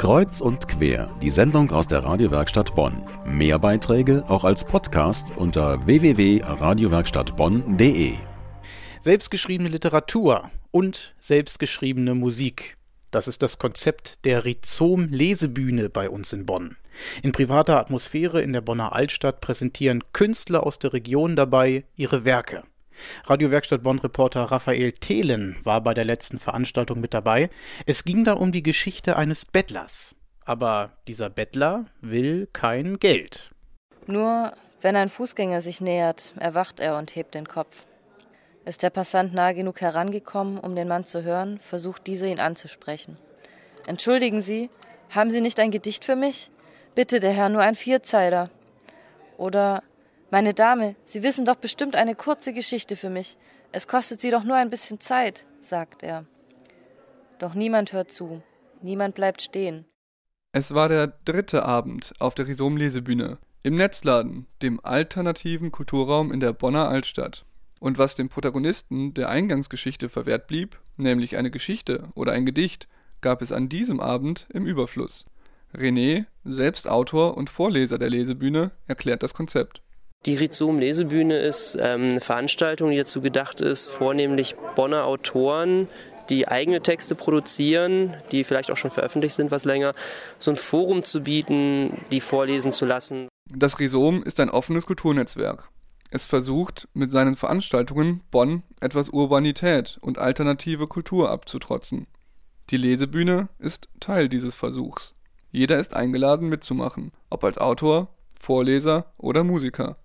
[0.00, 3.02] Kreuz und quer, die Sendung aus der Radiowerkstatt Bonn.
[3.26, 8.14] Mehr Beiträge auch als Podcast unter www.radiowerkstattbonn.de.
[9.00, 12.78] Selbstgeschriebene Literatur und selbstgeschriebene Musik.
[13.10, 16.78] Das ist das Konzept der Rhizom Lesebühne bei uns in Bonn.
[17.22, 22.62] In privater Atmosphäre in der Bonner Altstadt präsentieren Künstler aus der Region dabei ihre Werke.
[23.26, 27.50] Radiowerkstatt Bonn-Reporter Raphael Thelen war bei der letzten Veranstaltung mit dabei.
[27.86, 30.14] Es ging da um die Geschichte eines Bettlers.
[30.44, 33.50] Aber dieser Bettler will kein Geld.
[34.06, 37.86] Nur wenn ein Fußgänger sich nähert, erwacht er und hebt den Kopf.
[38.64, 43.16] Ist der Passant nahe genug herangekommen, um den Mann zu hören, versucht dieser ihn anzusprechen.
[43.86, 44.70] Entschuldigen Sie,
[45.10, 46.50] haben Sie nicht ein Gedicht für mich?
[46.94, 48.50] Bitte, der Herr, nur ein Vierzeiler.
[49.36, 49.82] Oder
[50.30, 53.36] meine Dame, Sie wissen doch bestimmt eine kurze Geschichte für mich.
[53.72, 56.26] Es kostet Sie doch nur ein bisschen Zeit, sagt er.
[57.38, 58.42] Doch niemand hört zu,
[58.82, 59.84] niemand bleibt stehen.
[60.52, 66.52] Es war der dritte Abend auf der Rhizom-Lesebühne, im Netzladen, dem alternativen Kulturraum in der
[66.52, 67.44] Bonner Altstadt.
[67.78, 72.88] Und was dem Protagonisten der Eingangsgeschichte verwehrt blieb, nämlich eine Geschichte oder ein Gedicht,
[73.20, 75.24] gab es an diesem Abend im Überfluss.
[75.74, 79.82] René, selbst Autor und Vorleser der Lesebühne, erklärt das Konzept.
[80.26, 85.88] Die Rhizom Lesebühne ist ähm, eine Veranstaltung, die dazu gedacht ist, vornehmlich Bonner Autoren,
[86.28, 89.94] die eigene Texte produzieren, die vielleicht auch schon veröffentlicht sind, was länger,
[90.38, 93.28] so ein Forum zu bieten, die vorlesen zu lassen.
[93.50, 95.70] Das Rhizom ist ein offenes Kulturnetzwerk.
[96.10, 102.06] Es versucht, mit seinen Veranstaltungen Bonn etwas Urbanität und alternative Kultur abzutrotzen.
[102.68, 105.14] Die Lesebühne ist Teil dieses Versuchs.
[105.50, 109.96] Jeder ist eingeladen mitzumachen, ob als Autor, Vorleser oder Musiker.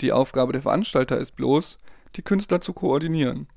[0.00, 1.78] Die Aufgabe der Veranstalter ist bloß,
[2.16, 3.48] die Künstler zu koordinieren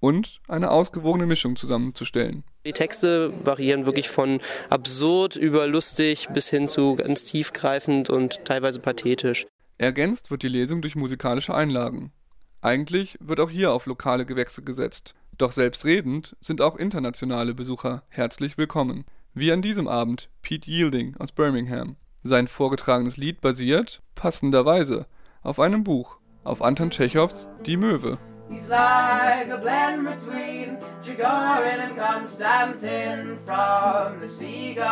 [0.00, 2.44] und eine ausgewogene Mischung zusammenzustellen.
[2.64, 8.80] Die Texte variieren wirklich von absurd über lustig bis hin zu ganz tiefgreifend und teilweise
[8.80, 9.46] pathetisch.
[9.78, 12.12] Ergänzt wird die Lesung durch musikalische Einlagen.
[12.60, 15.14] Eigentlich wird auch hier auf lokale Gewächse gesetzt.
[15.38, 19.06] Doch selbstredend sind auch internationale Besucher herzlich willkommen.
[19.32, 21.96] Wie an diesem Abend Pete Yielding aus Birmingham.
[22.22, 25.06] Sein vorgetragenes Lied basiert, passenderweise,
[25.42, 28.18] auf einem Buch, auf Anton Tschechows Die Möwe.
[28.50, 34.84] He's like a blend between Trigorin and Constantin from the seagull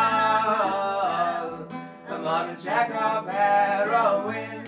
[2.07, 4.63] among Chekhov heroin.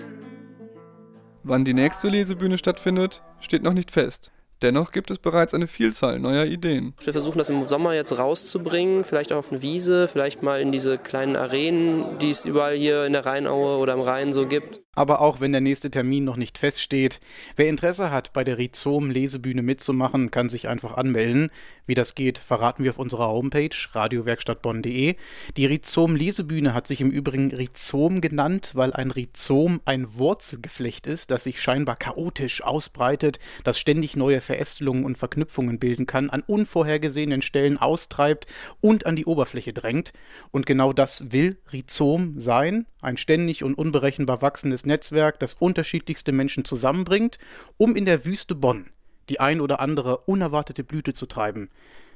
[1.42, 4.30] Wann die nächste Lesebühne stattfindet, steht noch nicht fest.
[4.60, 6.94] Dennoch gibt es bereits eine Vielzahl neuer Ideen.
[7.02, 10.70] Wir versuchen das im Sommer jetzt rauszubringen, vielleicht auch auf eine Wiese, vielleicht mal in
[10.70, 14.81] diese kleinen Arenen, die es überall hier in der Rheinaue oder am Rhein so gibt.
[14.94, 17.20] Aber auch wenn der nächste Termin noch nicht feststeht,
[17.56, 21.50] wer Interesse hat, bei der Rhizom Lesebühne mitzumachen, kann sich einfach anmelden.
[21.86, 25.16] Wie das geht, verraten wir auf unserer Homepage radiowerkstattbonn.de.
[25.56, 31.30] Die Rhizom Lesebühne hat sich im Übrigen Rhizom genannt, weil ein Rhizom ein Wurzelgeflecht ist,
[31.30, 37.40] das sich scheinbar chaotisch ausbreitet, das ständig neue Verästelungen und Verknüpfungen bilden kann, an unvorhergesehenen
[37.40, 38.46] Stellen austreibt
[38.82, 40.12] und an die Oberfläche drängt.
[40.50, 46.32] Und genau das will Rhizom sein, ein ständig und unberechenbar wachsendes soziales Netzwerk, das unterschiedlichste
[46.32, 47.38] Menschen zusammenbringt,
[47.78, 48.90] um in der Wüste Bonn
[49.28, 51.70] die ein oder andere unerwartete Blüte zu treiben,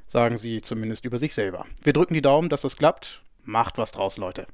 [0.08, 1.64] sagen sie zumindest über sich selber.
[1.82, 3.22] Wir drücken die Daumen, dass das klappt.
[3.44, 4.46] Macht was draus, Leute.